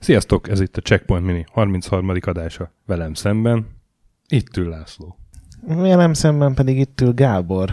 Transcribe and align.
Sziasztok, 0.00 0.48
ez 0.48 0.60
itt 0.60 0.76
a 0.76 0.80
Checkpoint 0.80 1.26
Mini 1.26 1.44
33. 1.52 2.10
adása 2.20 2.72
velem 2.84 3.14
szemben. 3.14 3.66
Itt 4.28 4.56
ül 4.56 4.68
László. 4.68 5.16
Velem 5.66 6.12
szemben 6.12 6.54
pedig 6.54 6.78
itt 6.78 7.00
ül 7.00 7.12
Gábor. 7.12 7.70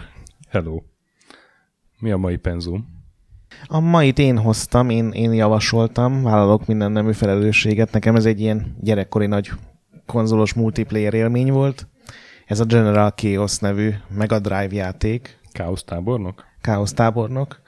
Hello. 0.48 0.82
Mi 1.98 2.10
a 2.10 2.16
mai 2.16 2.36
penzum? 2.36 3.02
A 3.66 3.80
mait 3.80 4.18
én 4.18 4.38
hoztam, 4.38 4.90
én, 4.90 5.10
én 5.10 5.32
javasoltam, 5.32 6.22
vállalok 6.22 6.66
minden 6.66 6.92
nemű 6.92 7.12
felelősséget. 7.12 7.92
Nekem 7.92 8.16
ez 8.16 8.24
egy 8.24 8.40
ilyen 8.40 8.76
gyerekkori 8.80 9.26
nagy 9.26 9.50
konzolos 10.06 10.54
multiplayer 10.54 11.14
élmény 11.14 11.52
volt. 11.52 11.88
Ez 12.46 12.60
a 12.60 12.64
General 12.64 13.10
Chaos 13.10 13.58
nevű 13.58 13.90
Mega 14.08 14.38
Drive 14.38 14.68
játék. 14.70 15.38
Chaos 15.52 15.84
tábornok? 15.84 16.44
Chaos 16.60 16.92
tábornok. 16.92 17.60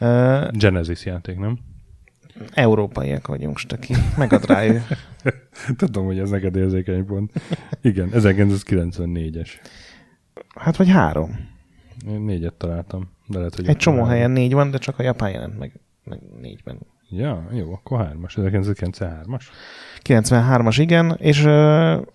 Uh, 0.00 0.50
Genesis 0.50 1.04
játék, 1.04 1.38
nem? 1.38 1.58
Európaiak 2.52 3.26
vagyunk, 3.26 3.58
stöki. 3.58 3.94
Mega 4.16 4.38
Drive. 4.38 4.82
Tudom, 5.76 6.04
hogy 6.04 6.18
ez 6.18 6.30
neked 6.30 6.56
érzékeny 6.56 7.04
pont. 7.04 7.32
Igen, 7.82 8.10
1994-es. 8.12 9.48
Hát 10.56 10.76
vagy 10.76 10.88
három. 10.88 11.48
Én 12.06 12.20
négyet 12.20 12.54
találtam. 12.54 13.10
De 13.26 13.38
lehet, 13.38 13.54
hogy 13.54 13.68
Egy 13.68 13.76
csomó 13.76 14.04
helyen 14.04 14.30
négy 14.30 14.52
van, 14.52 14.70
de 14.70 14.78
csak 14.78 14.98
a 14.98 15.02
japán 15.02 15.30
jelent 15.30 15.58
meg, 15.58 15.80
meg 16.04 16.20
négyben. 16.40 16.78
Ja, 17.08 17.48
jó, 17.52 17.72
akkor 17.72 17.98
hármas. 17.98 18.34
1993-as? 18.40 19.42
93-as, 20.04 20.76
igen, 20.78 21.16
és 21.18 21.44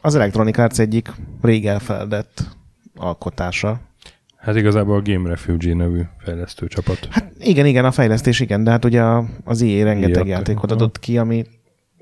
az 0.02 0.16
Electronic 0.16 0.58
Arts 0.58 0.80
egyik 0.80 1.12
rég 1.46 1.68
elfeledett 1.68 2.44
alkotása. 2.96 3.80
Hát 4.38 4.56
igazából 4.56 4.98
a 4.98 5.02
Game 5.02 5.30
Refugee 5.30 5.74
nevű 5.74 6.02
fejlesztő 6.20 6.68
csapat. 6.68 7.08
Hát 7.10 7.32
igen, 7.40 7.66
igen, 7.66 7.86
a 7.86 7.92
fejlesztés 7.92 8.40
igen, 8.40 8.64
de 8.64 8.72
hát 8.72 8.86
ugye 8.86 9.04
az 9.44 9.62
EA 9.62 9.84
rengeteg 9.84 10.28
játékot 10.28 10.72
adott 10.72 11.00
ki, 11.00 11.18
ami 11.18 11.46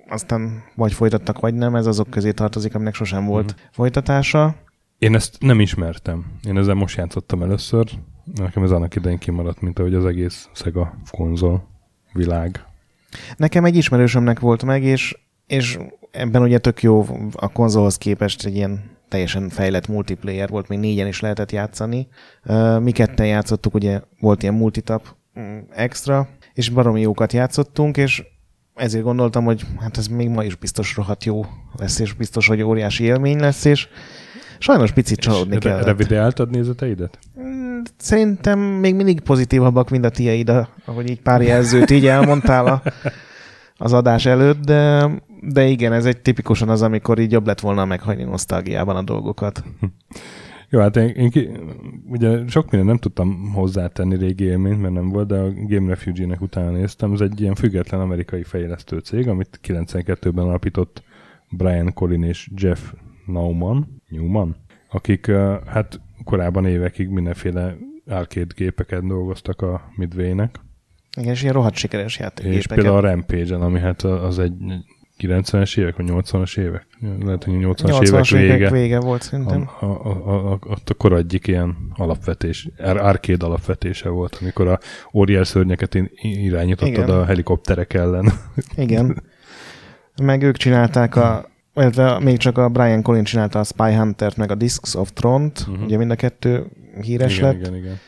aztán 0.08 0.64
vagy 0.76 0.94
folytattak, 0.94 1.40
vagy 1.40 1.54
nem, 1.54 1.76
ez 1.76 1.86
azok 1.86 2.10
közé 2.10 2.32
tartozik, 2.32 2.76
aminek 2.76 2.94
sosem 2.94 3.26
volt 3.26 3.52
uh-huh. 3.52 3.68
folytatása. 3.72 4.56
Én 4.98 5.16
ezt 5.16 5.38
nem 5.40 5.60
ismertem. 5.60 6.26
Én 6.48 6.58
ezzel 6.58 6.74
most 6.74 6.98
játszottam 6.98 7.42
először. 7.42 7.90
Nekem 8.36 8.64
ez 8.64 8.72
annak 8.72 8.96
idején 8.96 9.18
kimaradt, 9.18 9.62
mint 9.62 9.80
ahogy 9.80 9.94
az 9.94 10.06
egész 10.06 10.50
Sega 10.54 10.98
konzol 11.12 11.68
világ. 12.14 12.66
Nekem 13.38 13.66
egy 13.66 13.76
ismerősömnek 13.76 14.40
volt 14.40 14.64
meg, 14.64 14.84
és, 14.84 15.18
és 15.48 15.78
ebben 16.12 16.42
ugye 16.42 16.58
tök 16.58 16.82
jó 16.82 17.06
a 17.34 17.52
konzolhoz 17.52 17.98
képest 17.98 18.46
egy 18.46 18.56
ilyen 18.56 18.93
teljesen 19.14 19.50
fejlett 19.50 19.88
multiplayer 19.88 20.50
volt, 20.50 20.68
még 20.68 20.80
négyen 20.80 21.08
is 21.08 21.20
lehetett 21.20 21.52
játszani. 21.52 22.08
Mi 22.80 22.92
ketten 22.92 23.26
játszottuk, 23.26 23.74
ugye 23.74 24.02
volt 24.20 24.42
ilyen 24.42 24.54
multitap 24.54 25.16
mm, 25.40 25.58
extra, 25.70 26.28
és 26.54 26.70
baromi 26.70 27.02
jókat 27.02 27.34
játszottunk, 27.34 27.98
és 27.98 28.24
ezért 28.76 29.04
gondoltam, 29.04 29.44
hogy 29.44 29.66
hát 29.80 29.98
ez 29.98 30.08
még 30.08 30.30
ma 30.30 30.44
is 30.44 30.56
biztos 30.56 30.96
rohadt 30.96 31.24
jó 31.24 31.46
lesz, 31.78 32.00
és 32.00 32.14
biztos, 32.14 32.48
hogy 32.48 32.62
óriási 32.62 33.04
élmény 33.04 33.40
lesz, 33.40 33.66
és 33.66 33.88
sajnos 34.60 34.92
picit 34.92 35.20
csalódni 35.20 35.58
kell. 35.58 35.84
Revideáltad 35.84 36.50
nézeteidet? 36.50 37.20
Mm, 37.40 37.80
szerintem 37.98 38.60
még 38.60 38.96
mindig 38.96 39.22
pozitívabbak, 39.22 39.90
mint 39.90 40.06
a 40.06 40.10
tieid, 40.10 40.52
ahogy 40.86 41.10
így 41.10 41.22
pár 41.22 41.42
jelzőt 41.42 41.92
így 41.92 42.08
elmondtál 42.08 42.66
a, 42.66 42.82
az 43.78 43.94
adás 43.94 44.26
előtt, 44.26 44.66
de, 44.66 45.10
de 45.48 45.66
igen, 45.66 45.94
ez 45.94 46.06
egy 46.06 46.22
tipikusan 46.22 46.70
az, 46.70 46.82
amikor 46.82 47.20
így 47.20 47.32
jobb 47.32 47.46
lett 47.46 47.60
volna 47.60 47.86
meghagyni 47.86 48.24
nosztalgiában 48.24 48.96
a 48.96 49.02
dolgokat. 49.02 49.64
Jó, 50.70 50.80
hát 50.80 50.96
én, 50.96 51.08
én 51.08 51.30
ki, 51.30 51.50
ugye 52.08 52.48
sok 52.48 52.70
minden 52.70 52.88
nem 52.88 52.98
tudtam 52.98 53.52
hozzátenni 53.54 54.16
régi 54.16 54.44
élményt, 54.44 54.82
mert 54.82 54.94
nem 54.94 55.10
volt, 55.10 55.28
de 55.28 55.36
a 55.36 55.52
Game 55.54 55.88
Refugee-nek 55.88 56.42
utána 56.42 56.70
néztem. 56.70 57.14
Ez 57.14 57.22
egy 57.22 57.42
ilyen 57.42 57.56
független 57.56 58.02
amerikai 58.02 58.44
fejlesztő 58.44 58.98
cég, 58.98 59.28
amit 59.28 59.60
92-ben 59.68 60.46
alapított 60.46 61.04
Brian 61.50 61.94
Collin 61.94 62.24
és 62.24 62.50
Jeff 62.56 62.80
Nauman, 63.26 64.02
Newman, 64.10 64.56
akik 64.90 65.32
hát 65.66 66.02
korábban 66.24 66.66
évekig 66.66 67.10
mindenféle 67.10 67.76
arcade 68.08 68.54
gépeket 68.56 69.08
dolgoztak 69.08 69.62
a 69.62 69.92
Midway-nek. 69.96 70.60
Igen, 71.18 71.34
és 71.34 71.42
ilyen 71.42 71.54
rohadt 71.54 71.76
sikeres 71.76 72.20
játék. 72.20 72.54
És 72.54 72.68
például 72.68 72.96
a 72.96 73.00
Rampage-en, 73.00 73.62
ami 73.62 73.80
hát 73.80 74.02
az 74.02 74.40
egy 74.40 74.54
90-es 75.28 75.78
évek, 75.78 75.96
vagy 75.96 76.06
80-as 76.10 76.58
évek? 76.58 76.88
Lehet, 77.26 77.44
hogy 77.44 77.54
80-as, 77.54 78.12
80 78.12 78.42
évek 78.42 78.58
vége. 78.58 78.70
vége 78.70 79.00
volt 79.00 79.22
szerintem. 79.22 79.70
A, 79.80 79.86
a, 79.86 80.06
a, 80.06 80.52
a, 80.52 80.60
a 80.86 80.94
kor 80.98 81.14
egyik 81.14 81.48
ilyen 81.48 81.76
alapvetés, 81.96 82.70
arcade 82.78 83.46
alapvetése 83.46 84.10
volt, 84.10 84.38
amikor 84.42 84.68
a 84.68 84.80
óriás 85.14 85.48
szörnyeket 85.48 85.98
irányítottad 86.22 86.94
Igen. 86.94 87.10
a 87.10 87.26
helikopterek 87.26 87.94
ellen. 87.94 88.32
Igen. 88.76 89.24
Meg 90.22 90.44
ők 90.44 90.58
csinálták 90.58 91.16
a 91.16 91.52
illetve 91.76 92.20
még 92.20 92.38
csak 92.38 92.58
a 92.58 92.70
Brian 92.70 93.02
Collins 93.02 93.30
csinálta 93.30 93.60
a 93.60 93.64
Spy 93.64 93.94
Hunter-t, 93.94 94.38
meg 94.38 94.52
a 94.52 94.56
Discs 94.56 94.96
of 94.96 95.12
Tron-t, 95.14 95.60
uh-huh. 95.60 95.86
ugye 95.86 95.98
mind 95.98 96.12
a 96.12 96.16
kettő 96.16 96.66
híres 97.02 97.38
igen, 97.38 97.50
lett. 97.50 97.60
Igen, 97.60 97.76
igen. 97.76 98.00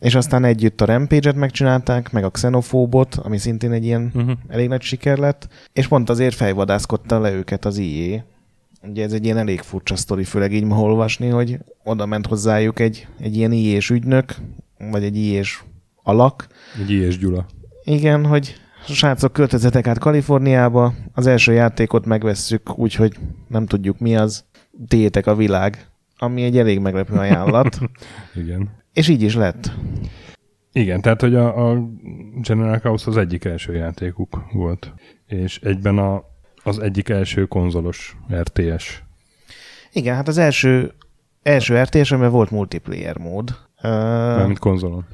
És 0.00 0.14
aztán 0.14 0.44
együtt 0.44 0.80
a 0.80 0.84
Rampage-et 0.84 1.36
megcsinálták, 1.36 2.12
meg 2.12 2.24
a 2.24 2.30
Xenofóbot, 2.30 3.14
ami 3.14 3.38
szintén 3.38 3.72
egy 3.72 3.84
ilyen 3.84 4.10
uh-huh. 4.14 4.32
elég 4.48 4.68
nagy 4.68 4.82
siker 4.82 5.18
lett, 5.18 5.48
és 5.72 5.86
pont 5.86 6.10
azért 6.10 6.34
fejvadászkodta 6.34 7.20
le 7.20 7.32
őket 7.32 7.64
az 7.64 7.78
IE. 7.78 8.24
Ugye 8.82 9.04
ez 9.04 9.12
egy 9.12 9.24
ilyen 9.24 9.38
elég 9.38 9.60
furcsa 9.60 9.96
sztori, 9.96 10.24
főleg 10.24 10.52
így 10.52 10.64
ma 10.64 10.80
olvasni, 10.80 11.28
hogy 11.28 11.58
oda 11.84 12.06
ment 12.06 12.26
hozzájuk 12.26 12.80
egy, 12.80 13.06
egy 13.18 13.36
ilyen 13.36 13.52
IE-s 13.52 13.90
ügynök, 13.90 14.34
vagy 14.90 15.04
egy 15.04 15.16
IE-s 15.16 15.62
alak. 16.02 16.46
Egy 16.80 16.90
IE-s 16.90 17.18
Gyula. 17.18 17.46
Igen, 17.84 18.24
hogy 18.26 18.54
srácok, 18.88 19.32
költözetek 19.32 19.86
át 19.86 19.98
Kaliforniába, 19.98 20.94
az 21.12 21.26
első 21.26 21.52
játékot 21.52 22.06
megvesszük, 22.06 22.78
úgyhogy 22.78 23.16
nem 23.48 23.66
tudjuk 23.66 23.98
mi 23.98 24.16
az, 24.16 24.44
tétek 24.88 25.26
a 25.26 25.34
világ, 25.34 25.86
ami 26.18 26.42
egy 26.42 26.58
elég 26.58 26.78
meglepő 26.78 27.14
ajánlat. 27.14 27.78
Igen. 28.42 28.78
És 28.92 29.08
így 29.08 29.22
is 29.22 29.34
lett. 29.34 29.72
Igen, 30.72 31.00
tehát 31.00 31.20
hogy 31.20 31.34
a, 31.34 31.70
a 31.70 31.88
General 32.34 32.78
Chaos 32.78 33.06
az 33.06 33.16
egyik 33.16 33.44
első 33.44 33.74
játékuk 33.74 34.42
volt, 34.52 34.94
és 35.26 35.58
egyben 35.58 35.98
a, 35.98 36.22
az 36.62 36.78
egyik 36.78 37.08
első 37.08 37.46
konzolos 37.46 38.16
RTS. 38.34 39.02
Igen, 39.92 40.14
hát 40.14 40.28
az 40.28 40.38
első, 40.38 40.92
első 41.42 41.82
RTS, 41.82 42.12
amiben 42.12 42.30
volt 42.30 42.50
multiplayer 42.50 43.18
mód. 43.18 43.56
Mármint 43.82 44.58
konzolon. 44.58 45.06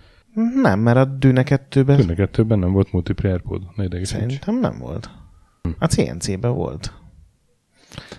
Nem, 0.62 0.80
mert 0.80 0.96
a 0.96 1.04
Dűne 1.04 1.42
2-ben... 1.46 1.96
Dűne 1.96 2.28
2-ben 2.32 2.58
nem 2.58 2.72
volt 2.72 2.92
multiplayer 2.92 3.40
mód. 3.44 3.62
Szerintem 4.02 4.58
nem 4.58 4.78
volt. 4.78 5.10
A 5.78 5.86
CNC-ben 5.86 6.54
volt. 6.54 6.92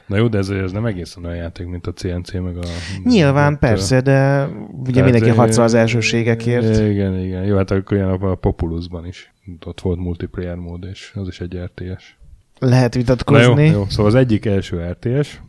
Na 0.06 0.18
jó, 0.18 0.28
de 0.28 0.38
ez, 0.38 0.50
ez 0.50 0.72
nem 0.72 0.86
egészen 0.86 1.26
olyan 1.26 1.38
játék, 1.38 1.68
mint 1.68 1.88
a 1.88 1.94
CNC, 1.94 2.34
meg 2.34 2.58
a... 2.58 2.64
Nyilván, 3.04 3.54
a, 3.54 3.58
persze, 3.58 4.02
de 4.02 4.48
ugye 4.86 5.04
mindenki 5.04 5.30
harcol 5.30 5.64
az 5.64 5.74
elsőségekért. 5.74 6.78
Igen, 6.78 7.20
igen. 7.20 7.44
Jó, 7.44 7.56
hát 7.56 7.72
akkor 7.72 7.98
ilyen 7.98 8.10
a 8.10 8.36
Populusban 8.36 9.06
is. 9.06 9.34
Ott 9.66 9.82
volt 9.82 10.00
multiplayer 10.00 10.56
mód, 10.56 10.84
és 10.84 11.12
az 11.16 11.28
is 11.28 11.42
egy 11.42 11.58
RTS. 11.58 12.18
Lehet 12.60 12.94
vitatkozni. 12.94 13.54
Na 13.54 13.62
jó, 13.62 13.72
jó, 13.72 13.86
szóval 13.90 14.06
az 14.06 14.16
egyik 14.16 14.46
első 14.46 14.88
RTS, 14.92 15.42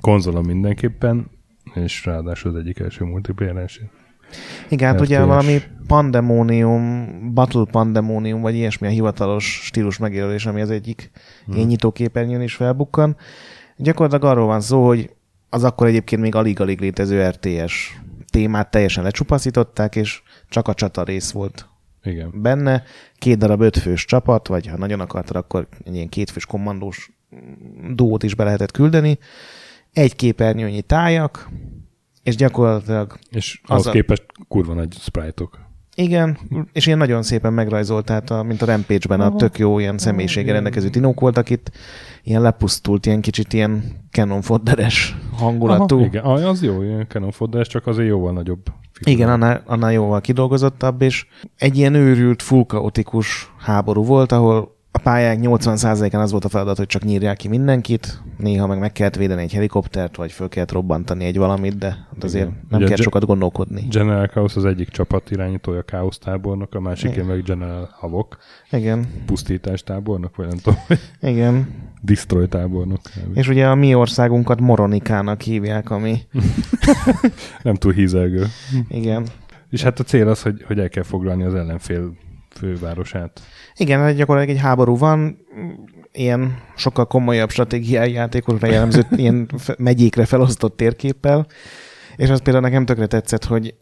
konzolon 0.00 0.44
mindenképpen, 0.44 1.30
és 1.74 2.04
ráadásul 2.04 2.50
az 2.50 2.56
egyik 2.56 2.78
első 2.78 3.04
multiplayer 3.04 3.56
első. 3.56 3.90
Igen, 4.68 4.92
hát 4.92 5.00
ugye 5.00 5.24
valami 5.24 5.62
pandemónium, 5.86 7.08
Battle 7.34 7.64
Pandemonium, 7.70 8.40
vagy 8.40 8.54
ilyesmi 8.54 8.86
a 8.86 8.90
hivatalos 8.90 9.60
stílus 9.64 9.98
megjelölés, 9.98 10.46
ami 10.46 10.60
az 10.60 10.70
egyik 10.70 11.10
hmm. 11.44 11.54
ilyen 11.54 11.66
nyitóképernyőn 11.66 12.40
is 12.40 12.54
felbukkan. 12.54 13.16
Gyakorlatilag 13.76 14.32
arról 14.32 14.46
van 14.46 14.60
szó, 14.60 14.86
hogy 14.86 15.10
az 15.50 15.64
akkor 15.64 15.86
egyébként 15.86 16.22
még 16.22 16.34
alig-alig 16.34 16.80
létező 16.80 17.28
RTS 17.28 18.00
témát 18.30 18.70
teljesen 18.70 19.04
lecsupaszították, 19.04 19.96
és 19.96 20.22
csak 20.48 20.68
a 20.68 20.74
csata 20.74 21.02
rész 21.02 21.30
volt 21.30 21.68
Igen. 22.02 22.42
benne. 22.42 22.82
Két 23.18 23.38
darab 23.38 23.60
ötfős 23.60 24.04
csapat, 24.04 24.48
vagy 24.48 24.66
ha 24.66 24.76
nagyon 24.76 25.00
akartad, 25.00 25.36
akkor 25.36 25.68
egy 25.84 25.94
ilyen 25.94 26.08
kétfős 26.08 26.46
kommandós 26.46 27.10
dót 27.94 28.22
is 28.22 28.34
be 28.34 28.44
lehetett 28.44 28.70
küldeni. 28.70 29.18
Egy 29.92 30.16
képernyőnyi 30.16 30.82
tájak, 30.82 31.48
és 32.26 32.36
gyakorlatilag... 32.36 33.18
És 33.30 33.60
az 33.64 33.86
a... 33.86 33.90
képest 33.90 34.24
kurva 34.48 34.74
nagy 34.74 34.92
sprite-ok. 34.92 35.58
Igen, 35.94 36.38
és 36.72 36.86
ilyen 36.86 36.98
nagyon 36.98 37.22
szépen 37.22 37.52
megrajzolt, 37.52 38.04
tehát 38.04 38.30
a, 38.30 38.42
mint 38.42 38.62
a 38.62 38.66
Rampage-ben 38.66 39.20
a 39.20 39.36
tök 39.36 39.58
jó 39.58 39.78
ilyen 39.78 39.98
személyisége 39.98 40.52
rendelkező 40.52 40.88
dinók 40.88 41.20
voltak 41.20 41.50
itt, 41.50 41.70
ilyen 42.22 42.42
lepusztult, 42.42 43.06
ilyen 43.06 43.20
kicsit 43.20 43.52
ilyen 43.52 43.82
Canon 44.10 44.42
fodderes 44.42 45.16
hangulatú. 45.32 45.96
Aha, 45.96 46.06
igen, 46.06 46.24
az 46.24 46.62
jó, 46.62 46.82
ilyen 46.82 47.06
Canon 47.08 47.30
fodderes, 47.30 47.68
csak 47.68 47.86
azért 47.86 48.08
jóval 48.08 48.32
nagyobb. 48.32 48.62
Figura. 48.92 49.16
Igen, 49.16 49.28
annál, 49.28 49.62
annál 49.66 49.92
jóval 49.92 50.20
kidolgozottabb, 50.20 51.02
és 51.02 51.26
egy 51.56 51.76
ilyen 51.76 51.94
őrült, 51.94 52.42
full 52.42 52.66
háború 53.58 54.04
volt, 54.04 54.32
ahol 54.32 54.75
a 54.96 55.00
pályák 55.02 55.38
80%-án 55.42 56.20
az 56.20 56.30
volt 56.30 56.44
a 56.44 56.48
feladat, 56.48 56.76
hogy 56.76 56.86
csak 56.86 57.02
nyírják 57.02 57.36
ki 57.36 57.48
mindenkit, 57.48 58.22
néha 58.38 58.66
meg 58.66 58.78
meg 58.78 58.92
kellett 58.92 59.16
védeni 59.16 59.42
egy 59.42 59.52
helikoptert, 59.52 60.16
vagy 60.16 60.32
föl 60.32 60.48
kellett 60.48 60.72
robbantani 60.72 61.24
egy 61.24 61.36
valamit, 61.38 61.78
de 61.78 61.86
hát 61.86 62.24
azért 62.24 62.46
Igen. 62.46 62.66
nem 62.68 62.80
Ugye 62.80 62.88
kell 62.88 62.96
sokat 62.96 63.24
gondolkodni. 63.24 63.86
General 63.90 64.26
Chaos 64.26 64.56
az 64.56 64.64
egyik 64.64 64.88
csapat 64.88 65.30
irányítója 65.30 65.82
Chaos 65.82 66.18
tábornok, 66.18 66.74
a 66.74 66.80
másik 66.80 67.24
meg 67.24 67.42
General 67.42 67.88
Havok, 67.92 68.38
Igen, 68.70 69.06
pusztítás 69.26 69.82
tábornok, 69.82 70.36
vagy 70.36 70.46
nem 70.46 70.56
tudom, 70.56 70.78
igen. 71.32 71.68
destroy 72.02 72.48
tábornok. 72.48 73.00
És 73.34 73.48
ugye 73.48 73.66
a 73.66 73.74
mi 73.74 73.94
országunkat 73.94 74.60
Moronikának 74.60 75.40
hívják, 75.40 75.90
ami 75.90 76.18
Nem 77.62 77.74
túl 77.74 77.92
hízelgő. 77.92 78.46
igen. 78.88 79.26
És 79.70 79.82
hát 79.82 80.00
a 80.00 80.04
cél 80.04 80.28
az, 80.28 80.42
hogy, 80.42 80.64
hogy 80.66 80.78
el 80.78 80.88
kell 80.88 81.02
foglalni 81.02 81.42
az 81.42 81.54
ellenfél 81.54 82.12
fővárosát. 82.56 83.40
Igen, 83.76 84.16
gyakorlatilag 84.16 84.56
egy 84.56 84.62
háború 84.62 84.96
van, 84.96 85.38
ilyen 86.12 86.58
sokkal 86.76 87.06
komolyabb 87.06 87.50
stratégiai 87.50 88.12
játékokra 88.12 88.66
jellemző, 88.66 89.06
ilyen 89.16 89.50
megyékre 89.78 90.24
felosztott 90.24 90.76
térképpel, 90.76 91.46
és 92.16 92.28
az 92.30 92.40
például 92.42 92.64
nekem 92.64 92.84
tökre 92.84 93.06
tetszett, 93.06 93.44
hogy 93.44 93.74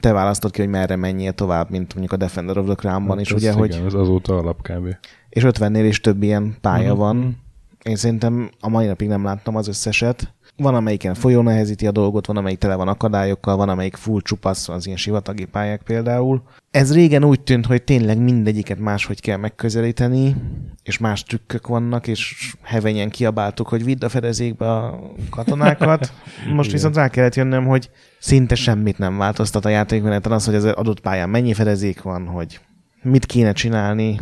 te 0.00 0.12
választod 0.12 0.50
ki, 0.50 0.60
hogy 0.60 0.70
merre 0.70 0.96
menjél 0.96 1.32
tovább, 1.32 1.70
mint 1.70 1.90
mondjuk 1.94 2.12
a 2.12 2.16
Defender 2.16 2.58
of 2.58 2.64
the 2.66 2.74
Crown-ban 2.74 3.20
is, 3.20 3.28
Hát 3.28 3.36
ez 3.36 3.42
ugye, 3.42 3.52
hogy 3.52 3.74
igen, 3.74 3.86
ez 3.86 3.94
azóta 3.94 4.38
alap 4.38 4.62
kb. 4.62 4.96
és 5.28 5.42
50-nél 5.46 5.84
is 5.88 6.00
több 6.00 6.22
ilyen 6.22 6.56
pálya 6.60 6.90
Mhm. 6.92 6.98
van. 7.00 7.36
Én 7.82 7.96
szerintem 7.96 8.50
a 8.60 8.68
mai 8.68 8.86
napig 8.86 9.08
nem 9.08 9.24
láttam 9.24 9.56
az 9.56 9.68
összeset. 9.68 10.34
Van, 10.56 10.74
amelyiken 10.74 11.14
folyó 11.14 11.42
nehezíti 11.42 11.86
a 11.86 11.90
dolgot, 11.90 12.26
van, 12.26 12.36
amelyik 12.36 12.58
tele 12.58 12.74
van 12.74 12.88
akadályokkal, 12.88 13.56
van, 13.56 13.68
amelyik 13.68 13.96
full 13.96 14.20
csupasz, 14.20 14.68
az 14.68 14.86
ilyen 14.86 14.98
sivatagi 14.98 15.44
pályák 15.44 15.82
például. 15.82 16.42
Ez 16.70 16.94
régen 16.94 17.24
úgy 17.24 17.40
tűnt, 17.40 17.66
hogy 17.66 17.82
tényleg 17.82 18.18
mindegyiket 18.18 18.78
máshogy 18.78 19.20
kell 19.20 19.36
megközelíteni, 19.36 20.36
és 20.82 20.98
más 20.98 21.22
trükkök 21.22 21.66
vannak, 21.66 22.06
és 22.06 22.54
hevenyen 22.62 23.10
kiabáltuk, 23.10 23.68
hogy 23.68 23.84
vidd 23.84 24.04
a 24.04 24.08
fedezékbe 24.08 24.72
a 24.72 25.00
katonákat. 25.30 26.12
Most 26.54 26.72
viszont 26.72 26.94
rá 26.94 27.08
kellett 27.08 27.34
jönnöm, 27.34 27.66
hogy 27.66 27.90
szinte 28.18 28.54
semmit 28.54 28.98
nem 28.98 29.18
változtat 29.18 29.64
a 29.64 29.68
játékmeneten 29.68 30.32
az, 30.32 30.44
hogy 30.44 30.54
az 30.54 30.64
adott 30.64 31.00
pályán 31.00 31.30
mennyi 31.30 31.54
fedezék 31.54 32.02
van, 32.02 32.26
hogy 32.26 32.60
mit 33.02 33.26
kéne 33.26 33.52
csinálni, 33.52 34.20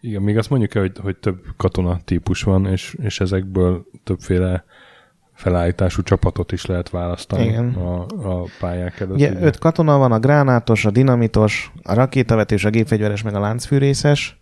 Igen, 0.00 0.22
még 0.22 0.38
azt 0.38 0.50
mondjuk 0.50 0.74
el, 0.74 0.82
hogy, 0.82 0.98
hogy 1.02 1.16
több 1.16 1.44
katona 1.56 2.00
típus 2.04 2.42
van, 2.42 2.66
és, 2.66 2.96
és 3.02 3.20
ezekből 3.20 3.86
többféle 4.04 4.64
felállítású 5.38 6.02
csapatot 6.02 6.52
is 6.52 6.66
lehet 6.66 6.90
választani 6.90 7.44
Igen. 7.44 7.74
a, 7.74 8.00
a 8.00 8.46
pályák 8.60 9.00
előtt. 9.00 9.14
Ugye 9.14 9.32
öt 9.40 9.58
katona 9.58 9.98
van, 9.98 10.12
a 10.12 10.18
gránátos, 10.18 10.84
a 10.84 10.90
dinamitos, 10.90 11.72
a 11.82 11.94
rakétavetős, 11.94 12.64
a 12.64 12.70
gépfegyveres, 12.70 13.22
meg 13.22 13.34
a 13.34 13.40
láncfűrészes. 13.40 14.40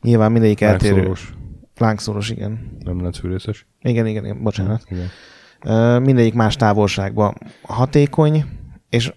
Nyilván 0.00 0.32
mindegyik 0.32 0.60
eltérő. 0.60 0.94
Lángszórós, 0.94 1.34
Lángszóros, 1.76 2.30
igen. 2.30 2.76
nem 2.78 3.02
láncfűrészes. 3.02 3.66
Igen, 3.80 4.06
igen, 4.06 4.24
igen, 4.24 4.42
bocsánat. 4.42 4.82
Igen. 4.88 6.02
Mindegyik 6.02 6.34
más 6.34 6.56
távolságban 6.56 7.34
hatékony, 7.62 8.44
és 8.90 9.12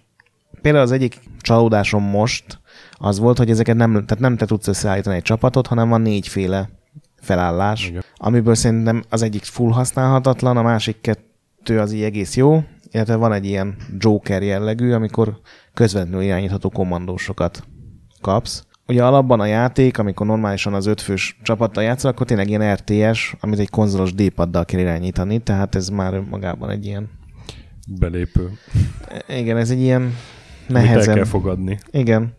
például 0.62 0.84
az 0.84 0.92
egyik 0.92 1.18
csalódásom 1.40 2.02
most 2.02 2.60
az 2.92 3.18
volt, 3.18 3.38
hogy 3.38 3.50
ezeket 3.50 3.76
nem, 3.76 3.92
tehát 3.92 4.18
nem 4.18 4.36
te 4.36 4.46
tudsz 4.46 4.68
összeállítani 4.68 5.16
egy 5.16 5.22
csapatot, 5.22 5.66
hanem 5.66 5.88
van 5.88 6.00
négyféle 6.00 6.68
felállás, 7.20 7.88
Igen. 7.88 8.02
amiből 8.16 8.54
szerintem 8.54 9.02
az 9.08 9.22
egyik 9.22 9.44
full 9.44 9.72
használhatatlan, 9.72 10.56
a 10.56 10.62
másik 10.62 11.00
kettő 11.00 11.80
az 11.80 11.92
így 11.92 12.02
egész 12.02 12.36
jó, 12.36 12.62
illetve 12.90 13.16
van 13.16 13.32
egy 13.32 13.44
ilyen 13.44 13.76
Joker 13.98 14.42
jellegű, 14.42 14.92
amikor 14.92 15.40
közvetlenül 15.74 16.22
irányítható 16.22 16.68
kommandósokat 16.68 17.62
kapsz. 18.20 18.62
Ugye 18.86 19.04
alapban 19.04 19.40
a 19.40 19.46
játék, 19.46 19.98
amikor 19.98 20.26
normálisan 20.26 20.74
az 20.74 20.86
ötfős 20.86 21.38
csapattal 21.42 21.82
játszol, 21.82 22.10
akkor 22.10 22.26
tényleg 22.26 22.48
ilyen 22.48 22.74
RTS, 22.74 23.34
amit 23.40 23.58
egy 23.58 23.70
konzolos 23.70 24.14
D-paddal 24.14 24.64
kell 24.64 24.80
irányítani, 24.80 25.38
tehát 25.38 25.74
ez 25.74 25.88
már 25.88 26.20
magában 26.20 26.70
egy 26.70 26.86
ilyen... 26.86 27.10
Belépő. 27.98 28.50
Igen, 29.28 29.56
ez 29.56 29.70
egy 29.70 29.80
ilyen 29.80 30.02
Amit 30.02 30.82
el 30.82 30.82
nehezen... 30.82 31.14
kell 31.14 31.24
fogadni. 31.24 31.78
Igen. 31.90 32.36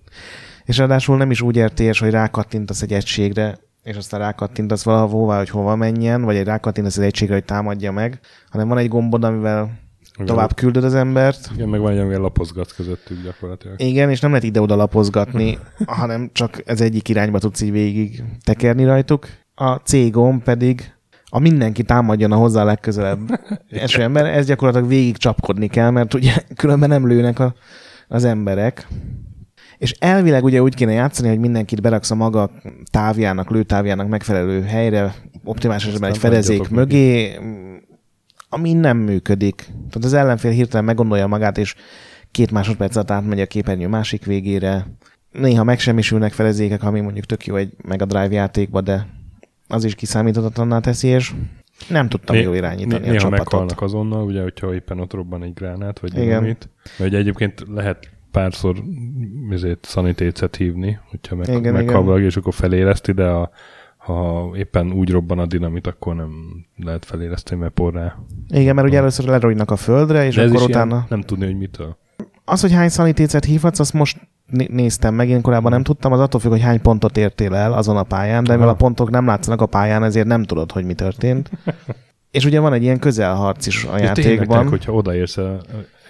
És 0.64 0.78
ráadásul 0.78 1.18
nem 1.18 1.31
is 1.31 1.42
úgy 1.42 1.60
RTS, 1.60 2.00
hogy 2.00 2.10
rákattintasz 2.10 2.81
egy 2.81 2.94
egységre, 2.94 3.58
és 3.84 3.96
aztán 3.96 4.20
rákattintasz 4.20 4.84
valahová, 4.84 5.38
hogy 5.38 5.50
hova 5.50 5.76
menjen, 5.76 6.22
vagy 6.22 6.36
egy 6.36 6.46
rákattintasz 6.46 6.98
egy 6.98 7.04
egységre, 7.04 7.34
hogy 7.34 7.46
támadja 7.46 7.92
meg, 7.92 8.20
hanem 8.50 8.68
van 8.68 8.78
egy 8.78 8.88
gombod, 8.88 9.24
amivel 9.24 9.80
tovább 10.26 10.54
küldöd 10.54 10.84
az 10.84 10.96
embert. 10.96 11.50
Igen, 11.54 11.70
meg 11.70 11.80
van 11.80 11.92
egy, 11.92 11.98
amivel 11.98 12.20
lapozgatsz 12.20 12.72
közöttük 12.72 13.24
gyakorlatilag. 13.24 13.81
Igen, 13.81 14.10
és 14.10 14.20
nem 14.20 14.30
lehet 14.30 14.46
ide-oda 14.46 14.76
lapozgatni, 14.76 15.58
hanem 15.86 16.30
csak 16.34 16.62
ez 16.66 16.81
egyik 16.81 17.10
irányba 17.10 17.40
tudsz 17.40 17.62
így 17.62 17.72
végig 17.72 18.24
tekerni 18.44 18.86
rajtuk. 18.86 19.28
A 19.56 19.76
C 19.76 20.12
gomb 20.12 20.44
pedig 20.44 20.94
a 21.30 21.40
mindenki 21.40 21.84
támadjon 21.84 22.31
a 22.31 22.36
hozzá 22.36 22.64
legközelebb 22.64 23.20
eső 23.70 24.02
ember, 24.02 24.26
ez 24.26 24.46
gyakorlatilag 24.46 24.90
végig 24.90 25.18
csapkodni 25.18 25.68
kell, 25.68 25.90
mert 25.90 26.14
ugye 26.14 26.34
különben 26.56 26.90
nem 26.90 27.08
lőnek 27.08 27.40
a, 27.40 27.54
az 28.08 28.24
emberek. 28.24 28.88
És 29.80 29.92
elvileg 30.00 30.44
ugye 30.44 30.62
úgy 30.62 30.76
kéne 30.76 30.92
játszani, 30.92 31.28
hogy 31.28 31.40
mindenkit 31.40 31.81
beraksz 31.81 32.12
a 32.12 32.16
maga 32.16 32.52
távjának, 32.92 33.50
lőtávjának 33.50 34.08
megfelelő 34.08 34.62
helyre, 34.62 35.16
optimális 35.44 35.86
esetben 35.86 36.10
egy 36.10 36.18
fedezék 36.18 36.70
mögé, 36.70 37.38
ami 38.50 38.74
nem 38.74 38.98
működik. 38.98 39.56
Tehát 39.66 40.04
az 40.04 40.14
ellenfél 40.14 40.52
hirtelen 40.52 40.86
meggondolja 40.86 41.28
magát, 41.28 41.58
és 41.58 41.76
két 42.31 42.52
másodperc 42.52 42.96
alatt 42.96 43.12
átmegy 43.12 43.40
a 43.42 43.46
képernyő 43.46 43.88
másik 43.88 44.26
végére. 44.26 44.88
Néha 45.31 45.64
megsemmisülnek 45.64 46.31
fedezékek, 46.31 46.84
ami 46.84 47.00
mondjuk 47.00 47.26
tök 47.26 47.46
jó 47.46 47.56
egy 47.56 47.72
Mega 47.84 48.06
Drive 48.06 48.34
játékba, 48.34 48.81
de 48.81 49.08
az 49.68 49.84
is 49.84 49.96
kiszámíthatatlanná 49.96 50.80
teszi, 50.80 51.08
és 51.08 51.34
nem 51.88 52.10
tudtam 52.10 52.36
Né- 52.36 52.46
jól 52.46 52.56
irányítani 52.56 52.94
né- 52.94 53.08
a 53.08 53.12
Néha 53.12 53.20
csapatot. 53.22 53.46
meghalnak 53.46 53.81
azonnal, 53.81 54.24
ugye, 54.24 54.42
hogyha 54.42 54.74
éppen 54.74 55.00
ott 55.00 55.14
robban 55.14 55.44
egy 55.44 55.54
gránát, 55.54 56.00
vagy 56.00 56.12
dinamit. 56.12 56.70
Vagy 56.98 57.16
egyébként 57.16 57.64
lehet 57.68 58.10
párszor 58.31 58.76
ezért 59.52 59.86
szanitécet 59.86 60.56
hívni, 60.56 61.00
hogyha 61.10 61.36
meg, 61.36 61.48
Igen, 61.48 62.06
valaki, 62.06 62.24
és 62.24 62.38
akkor 62.38 62.54
feléleszti, 62.54 63.12
de 63.12 63.26
a, 63.26 63.52
ha 63.98 64.50
éppen 64.56 64.92
úgy 64.92 65.12
robban 65.12 65.40
a 65.40 65.46
dinamit, 65.46 65.88
akkor 65.88 66.16
nem 66.16 66.31
lehet 66.84 67.06
feléleszteni, 67.06 67.62
mert 67.62 67.74
porrá. 67.74 68.16
Igen, 68.48 68.76
mert 68.76 68.88
ugye 68.88 68.98
először 68.98 69.26
lerogynak 69.26 69.72
a 69.72 69.76
földre, 69.76 70.26
és 70.26 70.36
De 70.36 70.44
akkor 70.44 70.62
utána... 70.62 70.94
ilyen, 70.94 71.06
nem 71.10 71.22
tudni, 71.22 71.46
hogy 71.46 71.58
mitől. 71.58 71.98
Az, 72.46 72.62
hogy 72.62 72.72
hány 72.74 72.90
szanitécet 72.90 73.46
hívhatsz, 73.46 73.80
azt 73.80 73.94
most 73.94 74.18
né- 74.46 74.70
néztem 74.70 75.14
meg, 75.14 75.30
én 75.30 75.42
korábban 75.42 75.72
nem 75.72 75.84
tudtam, 75.84 76.12
az 76.12 76.20
attól 76.20 76.40
függ, 76.40 76.52
hogy 76.52 76.62
hány 76.62 76.81
pontot 76.81 77.18
értél 77.18 77.56
el 77.56 77.74
azon 77.74 77.98
a 77.98 78.04
pályán, 78.04 78.44
de 78.44 78.54
mivel 78.54 78.70
a 78.70 78.74
pontok 78.74 79.10
nem 79.10 79.26
látszanak 79.26 79.62
a 79.62 79.66
pályán, 79.66 80.04
ezért 80.04 80.28
nem 80.28 80.44
tudod, 80.44 80.72
hogy 80.72 80.86
mi 80.86 80.94
történt. 80.94 81.50
És 82.31 82.46
ugye 82.46 82.60
van 82.60 82.74
egy 82.74 82.84
ilyen 82.84 83.00
közelharc 83.00 83.66
is 83.66 83.84
a 83.84 83.88
tényleg, 83.88 84.04
játékban. 84.04 84.48
tényleg, 84.48 84.68
hogyha 84.68 84.94
odaérsz, 84.94 85.38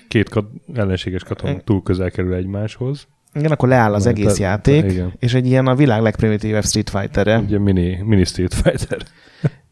két 0.10 0.30
kat, 0.30 0.46
ellenséges 0.76 1.24
katona 1.24 1.60
túl 1.64 1.84
közel 1.84 2.12
kerül 2.12 2.34
egymáshoz. 2.34 3.08
Igen, 3.34 3.52
akkor 3.52 3.70
leáll 3.70 3.94
az 3.94 4.06
Mert 4.06 4.18
egész 4.18 4.34
te- 4.34 4.44
játék, 4.44 4.82
te- 4.82 4.92
igen. 4.92 5.14
és 5.20 5.34
egy 5.34 5.46
ilyen 5.46 5.68
a 5.68 5.76
világ 5.76 6.02
legprimitívebb 6.02 6.64
Street 6.66 6.90
Fighter-e. 6.90 7.38
Ugye 7.40 7.60
mini, 7.60 8.00
mini 8.06 8.24
Street 8.24 8.54
Fighter. 8.54 8.98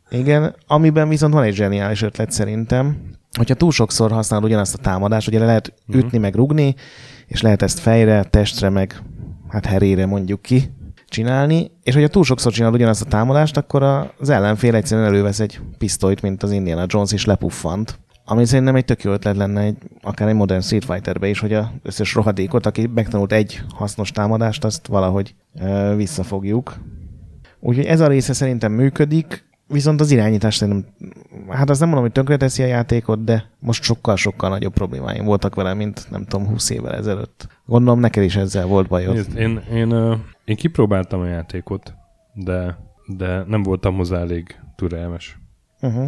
Igen, 0.09 0.55
amiben 0.67 1.09
viszont 1.09 1.33
van 1.33 1.43
egy 1.43 1.53
zseniális 1.55 2.01
ötlet 2.01 2.31
szerintem, 2.31 2.97
hogyha 3.37 3.53
túl 3.53 3.71
sokszor 3.71 4.11
használod 4.11 4.45
ugyanazt 4.45 4.73
a 4.75 4.77
támadást, 4.77 5.27
ugye 5.27 5.39
le 5.39 5.45
lehet 5.45 5.73
Mhm. 5.85 5.97
ütni, 5.97 6.17
meg 6.17 6.35
rugni, 6.35 6.75
és 7.27 7.41
lehet 7.41 7.61
ezt 7.61 7.79
fejre, 7.79 8.23
testre, 8.23 8.69
meg 8.69 9.01
hát 9.49 9.65
herére 9.65 10.05
mondjuk 10.05 10.41
ki 10.41 10.63
csinálni, 11.07 11.71
és 11.83 11.93
hogyha 11.93 12.09
túl 12.09 12.23
sokszor 12.23 12.51
csinálod 12.51 12.75
ugyanazt 12.75 13.01
a 13.01 13.09
támadást, 13.09 13.57
akkor 13.57 13.83
az 14.19 14.29
ellenfél 14.29 14.75
egyszerűen 14.75 15.07
elővesz 15.07 15.39
egy 15.39 15.59
pisztolyt, 15.77 16.21
mint 16.21 16.43
az 16.43 16.51
Indiana 16.51 16.85
Jones 16.87 17.11
is 17.11 17.25
lepuffant. 17.25 17.99
Ami 18.29 18.45
szerintem 18.45 18.75
egy 18.75 18.85
tök 18.85 19.03
jó 19.03 19.11
ötlet 19.11 19.35
lenne 19.35 19.61
egy, 19.61 19.77
akár 20.01 20.27
egy 20.27 20.35
modern 20.35 20.61
Street 20.61 20.85
Fighterbe 20.85 21.27
is, 21.27 21.39
hogy 21.39 21.53
az 21.53 21.65
összes 21.83 22.13
rohadékot, 22.13 22.65
aki 22.65 22.87
megtanult 22.87 23.31
egy 23.31 23.61
hasznos 23.75 24.11
támadást, 24.11 24.63
azt 24.63 24.87
valahogy 24.87 25.35
ö, 25.59 25.93
visszafogjuk. 25.95 26.77
Úgyhogy 27.59 27.85
ez 27.85 27.99
a 27.99 28.07
része 28.07 28.33
szerintem 28.33 28.71
működik, 28.71 29.45
viszont 29.67 30.01
az 30.01 30.11
irányítás 30.11 30.55
szerintem, 30.55 30.93
hát 31.49 31.69
azt 31.69 31.79
nem 31.79 31.89
mondom, 31.89 32.05
hogy 32.05 32.13
tönkreteszi 32.13 32.63
a 32.63 32.65
játékot, 32.65 33.23
de 33.23 33.49
most 33.59 33.83
sokkal-sokkal 33.83 34.49
nagyobb 34.49 34.73
problémáim 34.73 35.25
voltak 35.25 35.55
vele, 35.55 35.73
mint 35.73 36.07
nem 36.09 36.25
tudom, 36.25 36.47
20 36.47 36.69
évvel 36.69 36.95
ezelőtt. 36.95 37.47
Gondolom 37.65 37.99
neked 37.99 38.23
is 38.23 38.35
ezzel 38.35 38.65
volt 38.65 38.87
bajod. 38.87 39.13
Nézd, 39.13 39.37
én, 39.37 39.61
én, 39.73 40.17
én 40.45 40.55
kipróbáltam 40.55 41.19
a 41.19 41.27
játékot, 41.27 41.93
de, 42.33 42.77
de 43.05 43.43
nem 43.47 43.63
voltam 43.63 43.95
hozzá 43.95 44.17
elég 44.17 44.59
türelmes. 44.75 45.39
Uh-huh. 45.81 46.07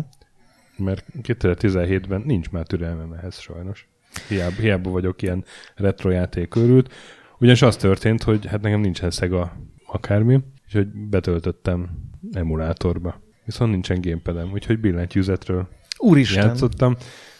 Mert 0.79 1.05
2017-ben 1.21 2.21
nincs 2.25 2.49
már 2.49 2.65
türelmem 2.65 3.13
ehhez 3.13 3.39
sajnos. 3.39 3.87
Hiába, 4.27 4.55
hiába 4.61 4.89
vagyok 4.89 5.21
ilyen 5.21 5.43
retro 5.75 6.09
játékörült. 6.09 6.93
Ugyanis 7.39 7.61
az 7.61 7.75
történt, 7.75 8.23
hogy 8.23 8.45
hát 8.45 8.61
nekem 8.61 8.79
nincsen 8.79 9.11
Sega 9.11 9.57
akármi, 9.85 10.39
és 10.67 10.73
hogy 10.73 10.87
betöltöttem 10.87 11.89
emulátorba. 12.31 13.21
Viszont 13.45 13.71
nincsen 13.71 14.01
gamepadem, 14.01 14.51
úgyhogy 14.51 14.79
billentyűzetről 14.79 15.67
Úristen! 15.97 16.45
játszottam, 16.45 16.95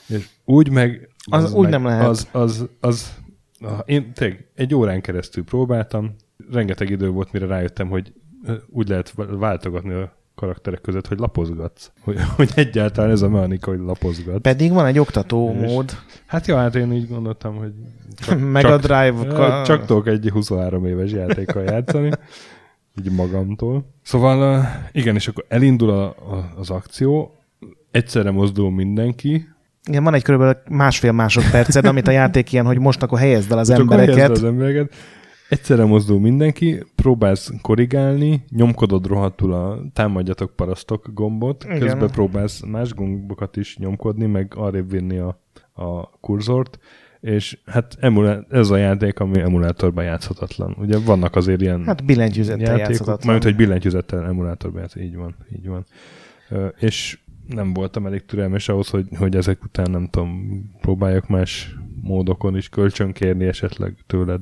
és 0.08 0.30
úgy 0.46 0.72
meg... 0.72 1.10
Az 1.32 1.54
úgy 1.54 1.62
meg, 1.62 1.72
nem 1.72 1.86
lehet. 1.86 2.08
Az, 2.08 2.30
az, 2.32 2.70
az, 2.80 3.14
az 3.60 3.84
én 3.86 4.14
tényleg 4.14 4.50
egy 4.56 4.76
órán 4.76 5.02
keresztül 5.02 5.44
próbáltam, 5.44 6.16
rengeteg 6.52 6.90
idő 6.90 7.10
volt, 7.10 7.32
mire 7.32 7.46
rájöttem, 7.46 7.90
hogy 7.90 8.14
úgy 8.68 8.88
lehet 8.88 9.14
váltogatni 9.16 9.94
a 9.94 10.19
karakterek 10.40 10.82
között, 10.82 11.08
hogy 11.08 11.20
lapozgatsz. 11.20 11.92
Hogy, 12.02 12.18
hogy 12.36 12.50
egyáltalán 12.56 13.12
ez 13.12 13.22
a 13.22 13.30
mechanika, 13.30 13.70
hogy 13.70 13.80
lapozgatsz. 13.80 14.42
Pedig 14.42 14.72
van 14.72 14.86
egy 14.86 15.00
oktató 15.00 15.58
és, 15.62 15.72
mód. 15.72 15.92
Hát 16.26 16.48
jó, 16.48 16.56
hát 16.56 16.76
én 16.76 16.94
így 16.94 17.08
gondoltam, 17.08 17.56
hogy 17.56 17.72
csak, 18.16 18.40
Mega 18.52 18.70
csak, 18.70 18.82
Drive. 18.82 19.36
Csak, 19.36 19.66
csak 19.66 19.86
tudok 19.86 20.08
egy 20.08 20.30
23 20.30 20.86
éves 20.86 21.12
játékkal 21.12 21.64
játszani. 21.64 22.12
így 23.00 23.12
magamtól. 23.12 23.86
Szóval 24.02 24.68
igen, 24.92 25.16
és 25.16 25.28
akkor 25.28 25.46
elindul 25.48 25.90
a, 25.90 26.06
a, 26.06 26.54
az 26.58 26.70
akció, 26.70 27.38
egyszerre 27.92 28.32
mozdul 28.32 28.72
mindenki, 28.72 29.48
igen, 29.86 30.04
van 30.04 30.14
egy 30.14 30.24
körülbelül 30.24 30.62
másfél 30.70 31.12
másodperced, 31.12 31.86
amit 31.86 32.08
a 32.08 32.12
játék 32.12 32.52
ilyen, 32.52 32.66
hogy 32.66 32.80
most 32.80 33.04
akkor 33.04 33.20
helyezd 33.20 33.52
el 33.52 33.58
az 33.58 33.68
Csak 33.68 33.80
embereket. 33.80 34.30
az 34.30 34.44
embereket. 34.44 34.94
Egyszerre 35.50 35.86
mozdul 35.86 36.20
mindenki, 36.20 36.84
próbálsz 36.96 37.52
korrigálni, 37.62 38.44
nyomkodod 38.50 39.06
rohadtul 39.06 39.54
a 39.54 39.82
támadjatok 39.94 40.56
parasztok 40.56 41.10
gombot, 41.14 41.64
Igen. 41.64 41.80
közben 41.80 42.10
próbálsz 42.12 42.62
más 42.66 42.94
gombokat 42.94 43.58
is 43.58 43.78
nyomkodni, 43.78 44.26
meg 44.26 44.54
arrébb 44.56 44.92
vinni 44.92 45.18
a, 45.18 45.42
a 45.74 46.10
kurzort, 46.20 46.80
és 47.20 47.58
hát 47.66 47.98
emulá- 48.00 48.52
ez 48.52 48.70
a 48.70 48.78
játék, 48.78 49.20
ami 49.20 49.40
emulátorban 49.40 50.04
játszhatatlan. 50.04 50.76
Ugye 50.80 51.00
vannak 51.00 51.36
azért 51.36 51.62
ilyen 51.62 51.84
Hát 51.86 52.06
billentyűzettel 52.06 52.78
játszhatatlan. 52.78 53.32
Majd, 53.32 53.44
hogy 53.44 53.56
billentyűzettel 53.56 54.26
emulátorban 54.26 54.82
játsz, 54.82 54.96
így 54.96 55.16
van, 55.16 55.36
így 55.56 55.68
van. 55.68 55.86
És 56.80 57.20
nem 57.48 57.74
voltam 57.74 58.06
elég 58.06 58.26
türelmes 58.26 58.70
ahhoz, 58.70 58.90
hogy, 58.90 59.08
hogy 59.18 59.36
ezek 59.36 59.64
után 59.64 59.92
nem 59.92 60.08
tudom, 60.08 60.62
próbáljak 60.82 61.28
más 61.28 61.76
módokon 62.02 62.58
is 62.58 62.70
kölcsönkérni 62.70 63.46
esetleg 63.46 63.94
tőled. 64.08 64.42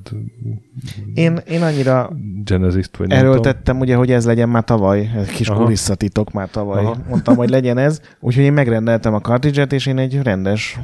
Én, 1.14 1.40
én 1.48 1.62
annyira 1.62 2.12
Genesis-t, 2.44 2.98
vagy 2.98 3.12
erről 3.12 3.40
tettem, 3.40 3.80
ugye, 3.80 3.96
hogy 3.96 4.12
ez 4.12 4.26
legyen 4.26 4.50
már 4.50 4.64
tavaly, 4.64 5.12
ez 5.16 5.28
kis 5.28 5.50
Aha. 5.50 5.64
kulisszatitok 5.64 6.32
már 6.32 6.50
tavaly. 6.50 6.84
Aha. 6.84 6.98
Mondtam, 7.10 7.36
hogy 7.36 7.50
legyen 7.50 7.78
ez. 7.78 8.02
Úgyhogy 8.20 8.44
én 8.44 8.54
megrendeltem 8.54 9.14
a 9.14 9.22
cartridge 9.22 9.64
és 9.64 9.86
én 9.86 9.98
egy 9.98 10.22
rendes 10.22 10.80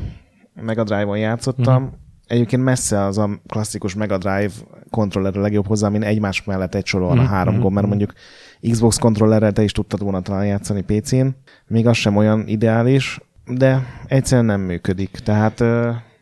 Mega 0.61 0.83
Drive-on 0.83 1.17
játszottam. 1.17 1.83
Uh-huh. 1.83 1.97
Egyébként 2.27 2.63
messze 2.63 3.03
az 3.03 3.17
a 3.17 3.29
klasszikus 3.47 3.95
Mega 3.95 4.17
Drive 4.17 4.51
kontroller 4.89 5.37
a 5.37 5.41
legjobb 5.41 5.67
hozzá, 5.67 5.89
mint 5.89 6.03
egymás 6.03 6.43
mellett 6.43 6.75
egy 6.75 6.85
soron 6.85 7.09
uh-huh. 7.09 7.23
a 7.23 7.27
három 7.27 7.59
gomb, 7.59 7.73
mert 7.73 7.87
mondjuk 7.87 8.13
Xbox 8.71 8.97
kontrollerrel 8.97 9.51
te 9.51 9.63
is 9.63 9.71
tudtad 9.71 10.01
volna 10.01 10.21
talán 10.21 10.45
játszani 10.45 10.81
PC-n. 10.81 11.27
Még 11.67 11.87
az 11.87 11.97
sem 11.97 12.15
olyan 12.15 12.47
ideális, 12.47 13.19
de 13.45 13.85
egyszerűen 14.07 14.45
nem 14.45 14.61
működik. 14.61 15.09
Tehát 15.09 15.63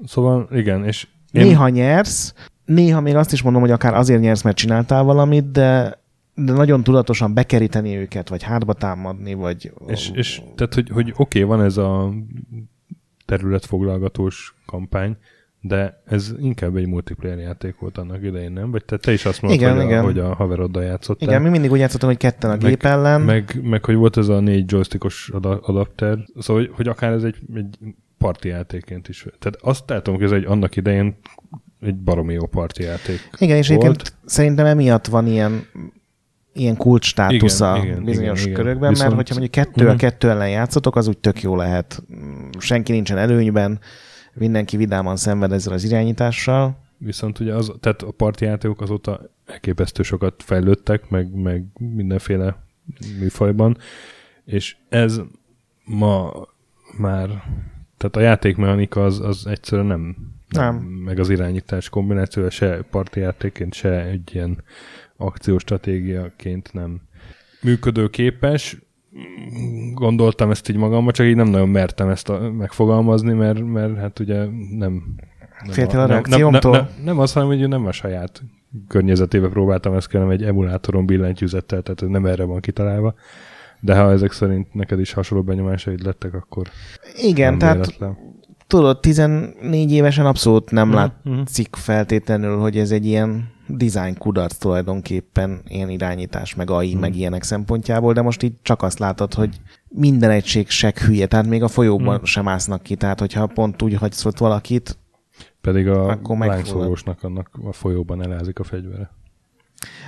Szóval 0.05 0.47
igen, 0.51 0.85
és 0.85 1.07
én... 1.31 1.45
Néha 1.45 1.69
nyersz, 1.69 2.33
néha 2.65 3.01
még 3.01 3.15
azt 3.15 3.31
is 3.31 3.41
mondom, 3.41 3.61
hogy 3.61 3.71
akár 3.71 3.93
azért 3.93 4.21
nyersz, 4.21 4.41
mert 4.41 4.57
csináltál 4.57 5.03
valamit, 5.03 5.51
de 5.51 5.99
de 6.35 6.51
nagyon 6.51 6.83
tudatosan 6.83 7.33
bekeríteni 7.33 7.95
őket, 7.95 8.29
vagy 8.29 8.43
hátba 8.43 8.73
támadni, 8.73 9.33
vagy... 9.33 9.71
És, 9.87 10.11
és 10.13 10.41
tehát, 10.55 10.73
hogy, 10.73 10.89
hogy 10.89 11.13
oké, 11.15 11.43
okay, 11.43 11.57
van 11.57 11.65
ez 11.65 11.77
a 11.77 12.13
területfoglalgatós 13.25 14.55
kampány, 14.65 15.17
de 15.61 16.01
ez 16.05 16.33
inkább 16.39 16.75
egy 16.75 16.87
multiplayer 16.87 17.37
játék 17.37 17.79
volt 17.79 17.97
annak 17.97 18.23
idején, 18.23 18.51
nem? 18.51 18.71
Vagy 18.71 18.85
te, 18.85 18.97
te 18.97 19.11
is 19.11 19.25
azt 19.25 19.41
mondtad, 19.41 19.63
igen, 19.63 19.75
hogy, 19.75 19.85
igen. 19.85 19.99
A, 19.99 20.03
hogy 20.03 20.19
a 20.19 20.33
haveroddal 20.33 20.83
játszottál. 20.83 21.27
Igen, 21.27 21.41
mi 21.41 21.49
mindig 21.49 21.71
úgy 21.71 21.79
játszottunk, 21.79 22.11
hogy 22.11 22.21
ketten 22.21 22.49
a 22.49 22.55
meg, 22.55 22.65
gép 22.65 22.83
ellen. 22.83 23.21
Meg, 23.21 23.59
meg, 23.63 23.85
hogy 23.85 23.95
volt 23.95 24.17
ez 24.17 24.27
a 24.27 24.39
négy 24.39 24.71
joystickos 24.71 25.29
adapter, 25.61 26.17
szóval, 26.39 26.63
hogy, 26.63 26.71
hogy 26.75 26.87
akár 26.87 27.11
ez 27.11 27.23
egy, 27.23 27.35
egy 27.53 27.77
parti 28.21 28.47
játéként 28.47 29.07
is. 29.07 29.25
Tehát 29.39 29.57
azt 29.61 29.89
látom, 29.89 30.15
hogy 30.15 30.23
ez 30.23 30.31
egy 30.31 30.45
annak 30.45 30.75
idején 30.75 31.17
egy 31.79 31.95
baromi 31.95 32.33
jó 32.33 32.45
parti 32.45 32.83
játék 32.83 33.29
Igen, 33.37 33.57
és 33.57 33.67
volt. 33.67 33.83
egyébként 33.83 34.17
szerintem 34.25 34.65
emiatt 34.65 35.07
van 35.07 35.27
ilyen 35.27 35.65
ilyen 36.53 36.77
kulcs 36.77 37.05
státusza 37.05 37.75
igen, 37.77 37.87
igen, 37.87 38.03
bizonyos 38.03 38.41
igen, 38.41 38.53
körökben, 38.53 38.77
igen. 38.77 38.89
Viszont... 38.89 39.15
mert 39.15 39.27
hogyha 39.27 39.39
mondjuk 39.39 39.65
kettő 39.65 39.87
a 39.87 39.95
kettő 39.95 40.29
ellen 40.29 40.49
játszotok, 40.49 40.95
az 40.95 41.07
úgy 41.07 41.17
tök 41.17 41.41
jó 41.41 41.55
lehet. 41.55 42.03
Senki 42.57 42.91
nincsen 42.91 43.17
előnyben, 43.17 43.79
mindenki 44.33 44.77
vidáman 44.77 45.15
szenved 45.15 45.51
ezzel 45.51 45.73
az 45.73 45.83
irányítással. 45.83 46.77
Viszont 46.97 47.39
ugye 47.39 47.53
az, 47.53 47.71
tehát 47.79 48.01
a 48.01 48.11
parti 48.11 48.45
játékok 48.45 48.81
azóta 48.81 49.21
elképesztő 49.45 50.03
sokat 50.03 50.43
fejlődtek, 50.43 51.09
meg, 51.09 51.33
meg 51.33 51.65
mindenféle 51.95 52.63
műfajban, 53.19 53.77
és 54.45 54.75
ez 54.89 55.21
ma 55.83 56.31
már 56.97 57.43
tehát 58.01 58.15
a 58.15 58.29
játékmechanika 58.29 59.03
az, 59.05 59.19
az 59.19 59.47
egyszerűen 59.47 59.87
nem, 59.87 60.15
nem, 60.49 60.75
meg 60.75 61.19
az 61.19 61.29
irányítás 61.29 61.89
kombinációja 61.89 62.49
se 62.49 62.81
parti 62.91 63.19
játékként, 63.19 63.73
se 63.73 64.05
egy 64.05 64.35
ilyen 64.35 64.63
akciós 65.17 65.61
stratégiaként 65.61 66.73
nem 66.73 67.01
működőképes. 67.61 68.77
Gondoltam 69.93 70.51
ezt 70.51 70.69
így 70.69 70.75
magamban, 70.75 71.13
csak 71.13 71.25
így 71.25 71.35
nem 71.35 71.47
nagyon 71.47 71.69
mertem 71.69 72.09
ezt 72.09 72.29
a, 72.29 72.51
megfogalmazni, 72.51 73.33
mert, 73.33 73.65
mert 73.65 73.97
hát 73.97 74.19
ugye 74.19 74.45
nem... 74.77 75.15
nem 75.63 75.87
a, 75.87 76.03
a 76.03 76.07
nem, 76.07 76.21
nem, 76.29 76.49
nem, 76.49 76.71
nem, 76.71 76.87
nem 77.03 77.19
az, 77.19 77.33
hanem 77.33 77.49
hogy 77.49 77.67
nem 77.67 77.85
a 77.85 77.91
saját 77.91 78.41
környezetébe 78.87 79.47
próbáltam 79.47 79.93
ezt, 79.93 80.11
hanem 80.11 80.29
egy 80.29 80.43
emulátoron 80.43 81.05
billentyűzettel, 81.05 81.81
tehát 81.81 82.11
nem 82.11 82.25
erre 82.25 82.43
van 82.43 82.59
kitalálva. 82.59 83.13
De 83.81 83.95
ha 83.95 84.11
ezek 84.11 84.31
szerint 84.31 84.73
neked 84.73 84.99
is 84.99 85.13
hasonló 85.13 85.43
benyomásaid 85.43 86.03
lettek, 86.03 86.33
akkor 86.33 86.67
Igen, 87.21 87.57
tehát 87.57 87.75
véletlen. 87.75 88.17
tudod, 88.67 88.99
14 88.99 89.91
évesen 89.91 90.25
abszolút 90.25 90.71
nem 90.71 90.87
mm, 90.87 90.93
látszik 90.93 91.67
mm. 91.77 91.79
feltétlenül, 91.79 92.57
hogy 92.57 92.77
ez 92.77 92.91
egy 92.91 93.05
ilyen 93.05 93.49
design 93.67 94.17
kudarc 94.17 94.57
tulajdonképpen, 94.57 95.61
ilyen 95.67 95.89
irányítás, 95.89 96.55
meg 96.55 96.69
AI, 96.69 96.95
mm. 96.95 96.99
meg 96.99 97.15
ilyenek 97.15 97.43
szempontjából, 97.43 98.13
de 98.13 98.21
most 98.21 98.43
így 98.43 98.53
csak 98.61 98.81
azt 98.81 98.99
látod, 98.99 99.33
hogy 99.33 99.61
minden 99.87 100.29
egység 100.29 100.69
seg 100.69 100.97
hülye, 100.97 101.25
tehát 101.25 101.47
még 101.47 101.63
a 101.63 101.67
folyóban 101.67 102.19
mm. 102.19 102.23
sem 102.23 102.43
másznak 102.43 102.83
ki, 102.83 102.95
tehát 102.95 103.19
hogyha 103.19 103.45
pont 103.45 103.81
úgy 103.81 103.93
hagysz 103.93 104.25
ott 104.25 104.37
valakit, 104.37 104.97
pedig 105.61 105.87
a 105.87 106.19
lángszólósnak 106.23 107.23
annak 107.23 107.49
a 107.63 107.73
folyóban 107.73 108.23
elázik 108.23 108.59
a 108.59 108.63
fegyvere. 108.63 109.09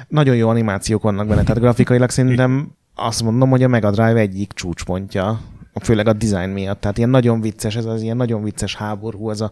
Nagyon 0.08 0.36
jó 0.36 0.50
animációk 0.50 1.01
vannak 1.01 1.27
benne, 1.27 1.44
tehát 1.44 1.60
grafikailag 1.60 2.10
szerintem 2.10 2.75
azt 2.96 3.24
mondom, 3.24 3.50
hogy 3.50 3.64
a 3.64 3.68
Mega 3.68 3.92
Drive 3.92 4.20
egyik 4.20 4.54
csúcspontja, 4.54 5.40
főleg 5.82 6.08
a 6.08 6.14
design 6.14 6.50
miatt. 6.50 6.82
Tehát 6.82 6.98
ilyen 6.98 7.10
nagyon 7.10 7.42
vicces, 7.42 7.76
ez 7.76 7.86
az 7.86 8.02
ilyen 8.02 8.18
nagyon 8.18 8.44
vicces 8.44 8.76
háború, 8.76 9.30
ez 9.30 9.42
a, 9.42 9.52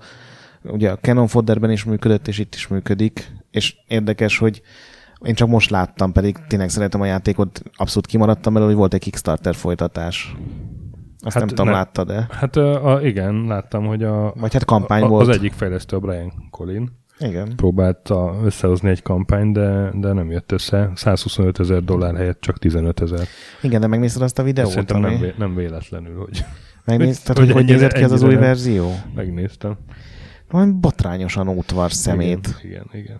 ugye 0.64 0.92
a 0.92 0.98
Canon 0.98 1.28
Fodderben 1.28 1.72
is 1.72 1.84
működött, 1.84 2.28
és 2.28 2.40
itt 2.40 2.56
is 2.56 2.68
működik, 2.68 3.32
és 3.52 3.76
érdekes, 3.88 4.38
hogy 4.38 4.62
én 5.26 5.34
csak 5.34 5.48
most 5.48 5.70
láttam, 5.70 6.12
pedig 6.12 6.38
tényleg 6.48 6.70
szeretem 6.70 7.02
a 7.02 7.06
játékot, 7.06 7.62
abszolút 7.74 8.06
kimaradtam 8.06 8.54
belőle, 8.54 8.72
hogy 8.72 8.80
volt 8.80 8.94
egy 8.94 9.00
Kickstarter 9.00 9.56
folytatás. 9.56 10.36
Azt 11.24 11.34
hát 11.34 11.46
nem 11.46 11.56
tudom, 11.56 11.70
láttad-e? 11.74 12.28
Hát 12.32 12.56
a, 12.56 13.00
igen, 13.04 13.46
láttam, 13.46 13.86
hogy 13.86 14.04
a, 14.04 14.34
Vagy 14.36 14.54
hát 14.54 14.66
kampány 14.66 15.04
a, 15.04 15.08
volt. 15.08 15.28
Az 15.28 15.36
egyik 15.36 15.54
fejlesztő, 15.54 15.96
a 15.96 16.00
Brian 16.00 16.32
Colin, 16.52 17.01
igen. 17.22 17.56
próbálta 17.56 18.36
összehozni 18.44 18.90
egy 18.90 19.02
kampány, 19.02 19.52
de, 19.52 19.92
de 19.94 20.14
nem 20.14 20.32
jött 20.32 20.52
össze. 20.52 20.92
125 20.96 21.60
ezer 21.60 21.84
dollár 21.84 22.16
helyett 22.16 22.42
csak 22.42 22.58
15 22.58 23.02
ezer. 23.02 23.28
Igen, 23.62 23.82
de 23.82 23.88
megnézted 23.88 24.22
azt 24.22 24.40
a 24.40 24.44
videót? 24.44 24.70
Szerintem 24.70 25.04
ami... 25.04 25.14
nem, 25.14 25.22
vé, 25.22 25.34
nem 25.38 25.56
véletlenül, 25.56 26.20
hogy... 26.20 26.46
Megnézted, 26.86 27.38
hogy, 27.38 27.46
hogy, 27.46 27.56
hogy 27.56 27.66
nézett 27.66 27.92
ki 27.92 28.04
az 28.04 28.12
az 28.12 28.24
új 28.24 28.36
verzió? 28.36 28.92
Megnéztem. 29.16 29.78
Valami 30.50 30.72
botrányosan 30.72 31.50
útvar 31.50 31.92
szemét. 31.92 32.56
Igen, 32.64 32.86
igen, 32.92 33.04
igen. 33.04 33.20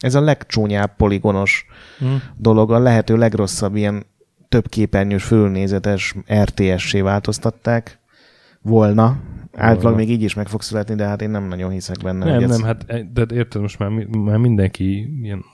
Ez 0.00 0.14
a 0.14 0.20
legcsúnyább 0.20 0.96
poligonos 0.96 1.66
hmm. 1.98 2.22
dolog, 2.36 2.72
a 2.72 2.78
lehető 2.78 3.16
legrosszabb 3.16 3.76
ilyen 3.76 4.06
több 4.48 4.68
képernyős 4.68 5.24
fölnézetes 5.24 6.14
RTS-sé 6.42 7.00
változtatták 7.00 7.98
volna, 8.62 9.20
Általában 9.58 9.98
még 9.98 10.10
így 10.10 10.22
is 10.22 10.34
meg 10.34 10.46
fog 10.46 10.62
születni, 10.62 10.94
de 10.94 11.04
hát 11.04 11.22
én 11.22 11.30
nem 11.30 11.44
nagyon 11.44 11.70
hiszek 11.70 11.96
benne. 12.02 12.24
Nem, 12.24 12.40
nem, 12.40 12.50
ez... 12.50 12.62
hát 12.62 13.12
de 13.12 13.26
érted, 13.34 13.60
most 13.60 13.78
már, 13.78 13.90
már 14.18 14.36
mindenki 14.36 15.18
ilyen 15.22 15.44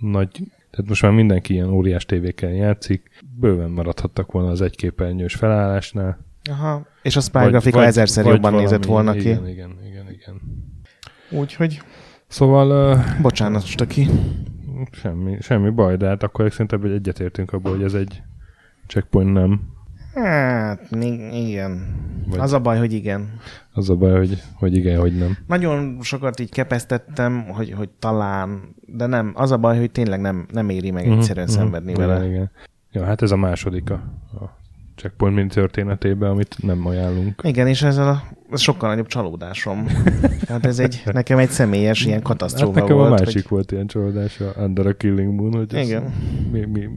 nagy, 0.00 0.30
tehát 0.70 0.88
most 0.88 1.02
már 1.02 1.12
mindenki 1.12 1.52
ilyen 1.52 1.70
óriás 1.70 2.04
tévékkel 2.04 2.52
játszik, 2.52 3.10
bőven 3.40 3.70
maradhattak 3.70 4.32
volna 4.32 4.50
az 4.50 4.60
egyképernyős 4.60 5.34
felállásnál. 5.34 6.24
Aha, 6.50 6.86
és 7.02 7.16
a 7.16 7.20
Spy 7.20 7.38
grafika 7.38 7.84
ezerszer 7.84 8.24
jobban 8.24 8.40
valami, 8.40 8.62
nézett 8.62 8.84
volna 8.84 9.14
igen, 9.14 9.24
ki. 9.24 9.28
Igen, 9.28 9.48
igen, 9.48 9.70
igen, 9.86 10.10
igen. 10.10 10.40
Úgyhogy... 11.40 11.80
Szóval... 12.26 12.94
Uh, 12.94 13.20
Bocsánat, 13.20 13.66
Stöki. 13.66 14.08
Semmi, 14.90 15.36
semmi 15.40 15.70
baj, 15.70 15.96
de 15.96 16.06
hát 16.06 16.22
akkor 16.22 16.50
szerintem 16.50 16.82
egyetértünk 16.82 17.52
abból, 17.52 17.72
hogy 17.72 17.82
ez 17.82 17.94
egy 17.94 18.22
checkpoint 18.86 19.32
nem. 19.32 19.60
Hát, 20.16 20.90
igen. 21.32 22.04
Vagy 22.28 22.38
az 22.38 22.52
a 22.52 22.60
baj, 22.60 22.78
hogy 22.78 22.92
igen. 22.92 23.38
Az 23.72 23.90
a 23.90 23.94
baj, 23.94 24.16
hogy, 24.16 24.42
hogy 24.54 24.74
igen, 24.74 25.00
hogy 25.00 25.18
nem. 25.18 25.36
Nagyon 25.46 25.98
sokat 26.00 26.40
így 26.40 26.50
kepesztettem, 26.50 27.44
hogy, 27.48 27.72
hogy 27.72 27.88
talán, 27.98 28.74
de 28.86 29.06
nem. 29.06 29.32
Az 29.34 29.50
a 29.50 29.56
baj, 29.56 29.78
hogy 29.78 29.90
tényleg 29.90 30.20
nem, 30.20 30.46
nem 30.52 30.68
éri 30.68 30.90
meg 30.90 31.02
uh-huh, 31.02 31.18
egyszerűen 31.18 31.46
uh-huh, 31.46 31.62
szenvedni 31.62 31.90
igen, 31.92 32.06
vele. 32.06 32.26
Igen. 32.26 32.50
Ja, 32.92 33.04
hát 33.04 33.22
ez 33.22 33.30
a 33.30 33.36
második 33.36 33.90
a 33.90 34.02
Checkpoint 34.96 35.34
Mini 35.34 35.48
történetében, 35.48 36.30
amit 36.30 36.56
nem 36.62 36.86
ajánlunk. 36.86 37.40
Igen, 37.44 37.66
és 37.66 37.82
ezzel 37.82 38.08
a 38.08 38.22
ez 38.50 38.60
sokkal 38.60 38.88
nagyobb 38.88 39.06
csalódásom. 39.06 39.86
Tehát 40.46 40.66
ez 40.66 40.78
egy, 40.78 41.02
nekem 41.12 41.38
egy 41.38 41.48
személyes 41.48 42.04
ilyen 42.04 42.22
katasztrófa 42.22 42.72
hát 42.72 42.82
nekem 42.82 42.96
volt. 42.96 43.08
a 43.08 43.10
másik 43.10 43.34
hogy... 43.34 43.48
volt 43.48 43.72
ilyen 43.72 43.86
csalódás, 43.86 44.40
a 44.40 44.60
Under 44.60 44.86
a 44.86 44.96
Killing 44.96 45.34
Moon, 45.34 45.52
hogy 45.52 45.74
Igen. 45.74 46.12
Mi, 46.52 46.64
mi, 46.64 46.88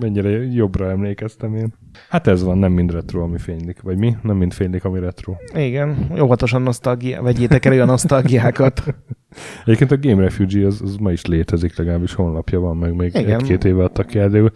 mennyire 0.00 0.28
jobbra 0.52 0.90
emlékeztem 0.90 1.54
én. 1.54 1.74
Hát 2.08 2.26
ez 2.26 2.42
van, 2.42 2.58
nem 2.58 2.72
mind 2.72 2.92
retro, 2.92 3.22
ami 3.22 3.38
fénylik. 3.38 3.80
Vagy 3.82 3.98
mi? 3.98 4.16
Nem 4.22 4.36
mind 4.36 4.52
fénylik, 4.52 4.84
ami 4.84 5.00
retro. 5.00 5.34
Igen, 5.54 6.10
óvatosan 6.20 6.62
nosztalgia, 6.62 7.22
vegyétek 7.22 7.64
elő 7.64 7.80
a 7.80 7.84
nosztalgiákat. 7.84 8.82
Egyébként 9.64 9.90
a 9.90 9.98
Game 10.00 10.22
Refugee 10.22 10.66
az, 10.66 10.80
az 10.82 10.96
ma 10.96 11.12
is 11.12 11.26
létezik, 11.26 11.78
legalábbis 11.78 12.14
honlapja 12.14 12.60
van, 12.60 12.76
meg 12.76 12.94
még 12.94 13.14
egy-két 13.14 13.64
éve 13.64 13.84
adtak 13.84 14.06
ki, 14.06 14.18
de 14.18 14.52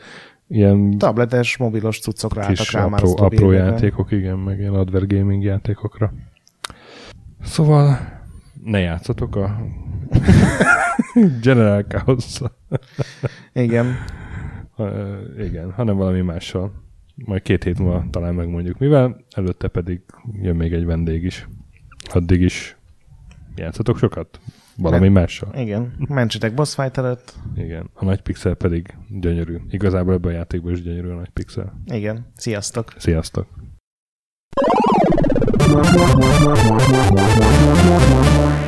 ilyen 0.49 0.99
tabletes, 0.99 1.57
mobilos 1.57 2.00
cuccokra 2.00 2.43
álltak 2.43 2.71
rá 2.71 2.87
már 2.87 3.02
apró, 3.02 3.25
apró 3.25 3.50
játékok, 3.50 4.11
igen, 4.12 4.38
meg 4.38 4.59
ilyen 4.59 4.75
adver 4.75 5.07
gaming 5.07 5.43
játékokra. 5.43 6.12
Szóval 7.43 7.99
ne 8.64 8.78
játszatok 8.78 9.37
a 9.37 9.61
General 11.43 11.83
chaos 11.83 12.40
Igen. 13.52 13.95
Ha, 14.75 14.90
igen, 15.38 15.73
hanem 15.73 15.97
valami 15.97 16.21
mással. 16.21 16.73
Majd 17.14 17.43
két 17.43 17.64
hét 17.64 17.78
múlva 17.78 18.05
talán 18.11 18.35
megmondjuk 18.35 18.78
mivel, 18.78 19.25
előtte 19.31 19.69
pedig 19.69 20.00
jön 20.33 20.57
még 20.57 20.73
egy 20.73 20.85
vendég 20.85 21.25
is. 21.25 21.49
Addig 22.12 22.40
is 22.40 22.76
játszatok 23.57 23.99
sokat? 23.99 24.40
Valami 24.79 25.09
Men- 25.09 25.13
mással? 25.13 25.55
Igen. 25.55 25.93
Mentsetek 26.09 26.55
boss 26.55 26.75
fight 26.75 26.99
előtt. 26.99 27.35
Igen. 27.57 27.91
A 27.95 28.05
nagy 28.05 28.21
pixel 28.23 28.55
pedig 28.55 28.95
gyönyörű. 29.09 29.57
Igazából 29.71 30.15
ebben 30.15 30.31
a 30.33 30.35
játékban 30.35 30.73
is 30.73 30.83
gyönyörű 30.83 31.09
a 31.09 31.15
nagy 31.15 31.31
pixel. 31.31 31.81
Igen. 31.87 32.27
Sziasztok. 32.35 32.93
Sziasztok. 32.97 33.47
You. 37.21 38.68